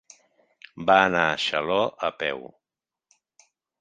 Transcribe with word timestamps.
Va 0.91 0.95
anar 1.09 1.25
a 1.33 1.37
Xaló 1.43 1.77
a 2.07 2.09
peu. 2.25 2.41